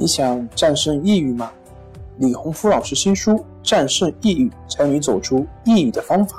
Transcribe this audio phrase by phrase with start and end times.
[0.00, 1.50] 你想战胜抑郁吗？
[2.18, 3.32] 李洪福老师新书
[3.64, 6.36] 《战胜抑郁，教你走出抑郁的方法》，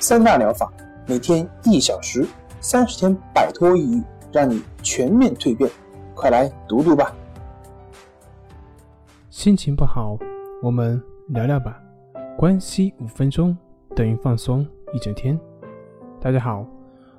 [0.00, 0.68] 三大疗法，
[1.06, 2.26] 每天一小时，
[2.60, 5.70] 三十天摆脱抑郁，让你全面蜕变。
[6.12, 7.14] 快来读读吧！
[9.30, 10.18] 心情不好，
[10.60, 11.80] 我们聊聊吧。
[12.36, 13.56] 关系五分钟
[13.94, 15.38] 等于放松一整天。
[16.20, 16.66] 大家好，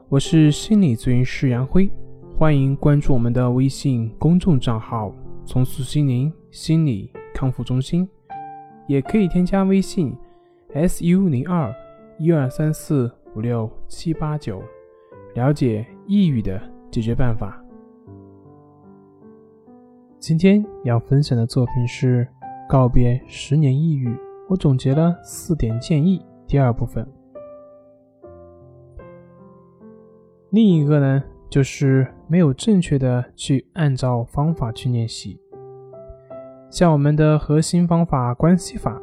[0.09, 1.89] 我是心理咨询师杨辉，
[2.37, 5.09] 欢迎关注我们的微信公众账号
[5.45, 8.07] “重塑心灵心理康复中心”，
[8.87, 10.15] 也可以添加微信
[10.73, 11.73] “su 零二
[12.17, 14.61] 一二三四五六七八九”，
[15.35, 17.59] 了解抑郁的解决办法。
[20.19, 22.27] 今天要分享的作品是
[22.69, 24.15] 告别十年抑郁，
[24.47, 26.25] 我总结了四点建议。
[26.47, 27.05] 第二部分，
[30.51, 35.39] 另一个呢，就是没有正确的去按照方法去练习。
[36.71, 38.99] 像我们的核心方法关系法，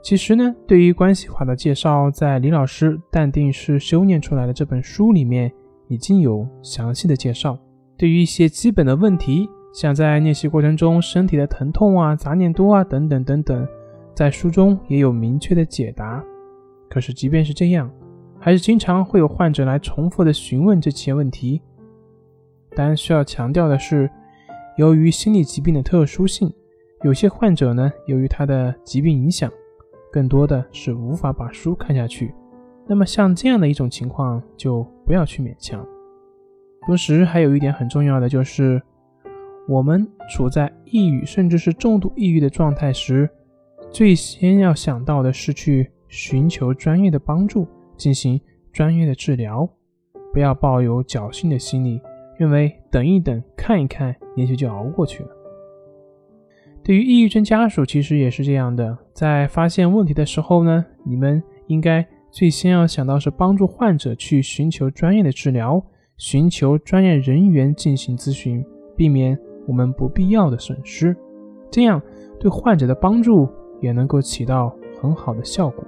[0.00, 5.52] 其实呢，对于关系法的介绍，在李老师《淡定是修炼出来的》这本书里面
[5.88, 7.58] 已经有详细的介绍。
[7.96, 9.48] 对于一些基本的问题。
[9.70, 13.68] 像在练习过程中身体的疼痛啊、杂念多啊等等等等，
[14.14, 16.24] 在书中也有明确的解答。
[16.88, 17.88] 可是即便是这样，
[18.38, 21.60] 还是经常会有患者来重复的询问这些问题。
[22.76, 24.10] 但需要强调的是，
[24.76, 26.52] 由于心理疾病的特殊性，
[27.02, 29.50] 有些患者呢，由于他的疾病影响，
[30.12, 32.34] 更多的是无法把书看下去。
[32.86, 35.84] 那么像这样的一种情况，就不要去勉强。
[36.86, 38.80] 同时还有一点很重要的就是。
[39.70, 43.28] 我们处在抑郁甚至是重度抑郁的状态时，
[43.90, 47.68] 最先要想到的是去寻求专业的帮助，
[47.98, 48.40] 进行
[48.72, 49.68] 专业的治疗，
[50.32, 52.00] 不要抱有侥幸的心理，
[52.38, 55.28] 认为等一等、看一看，也许就熬过去了。
[56.82, 65.84] 对于抑郁症家属，其实也是这样的，在发现问题的时候呢，你们应该最先要想到是帮助患者去寻求专业的治疗，
[66.16, 68.64] 寻求专业人员进行咨询，
[68.96, 69.38] 避免。
[69.66, 71.14] 我们不必要的损失，
[71.70, 72.00] 这样
[72.40, 73.46] 对患者的帮助
[73.82, 75.84] 也能够起到很好的效果。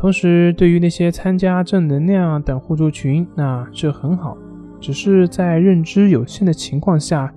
[0.00, 4.34] 同时，对于那些参加正能量等互助群，那这很好，
[4.80, 7.30] 只是在认知有限的情况下，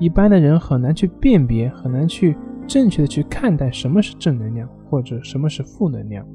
[0.00, 6.26] 一般的人很难去辨别，很难去正确的去看待什么是正能量或者什么是负能量。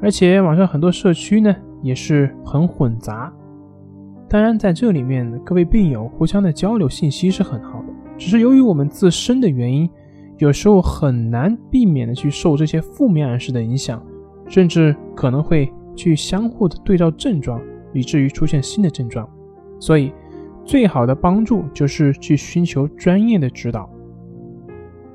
[0.00, 1.52] 而且网上很多社区呢
[1.82, 3.32] 也是很混杂。
[4.28, 9.90] 当然，在这里面，各位病友互相的交流信息是很好的，只是由于我们自身的原因，
[10.38, 14.00] 有时候很难避免的去受这些负面暗示的影响，
[14.48, 17.60] 甚至可能会去相互的对照症状，
[17.92, 19.28] 以至于出现新的症状。
[19.78, 20.12] 所以，
[20.64, 23.90] 最好的帮助就是去寻求专业的指导。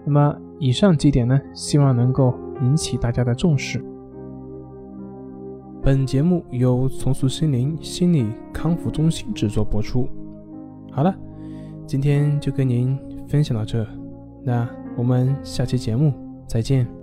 [0.05, 3.83] 那么，以上几点呢，希望能够引起大家的重视。
[5.81, 10.07] 本节目由重塑心灵心理康复中心制作播出。
[10.91, 11.15] 好了，
[11.85, 13.88] 今天就跟您分享到这，
[14.44, 14.67] 那
[14.97, 16.13] 我们下期节目
[16.45, 16.97] 再见。